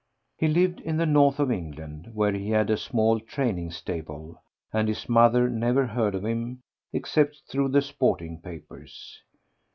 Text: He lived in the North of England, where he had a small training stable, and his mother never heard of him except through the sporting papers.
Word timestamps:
He 0.35 0.47
lived 0.47 0.79
in 0.79 0.97
the 0.97 1.05
North 1.05 1.39
of 1.39 1.51
England, 1.51 2.09
where 2.15 2.31
he 2.33 2.49
had 2.49 2.71
a 2.71 2.75
small 2.75 3.19
training 3.19 3.69
stable, 3.69 4.41
and 4.73 4.87
his 4.87 5.07
mother 5.07 5.47
never 5.47 5.85
heard 5.85 6.15
of 6.15 6.25
him 6.25 6.63
except 6.91 7.43
through 7.47 7.67
the 7.69 7.83
sporting 7.83 8.41
papers. 8.41 9.21